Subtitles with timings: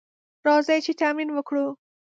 [0.47, 1.65] راځئ چې تمرين وکړو.